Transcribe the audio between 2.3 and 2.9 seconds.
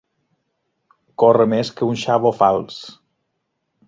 fals.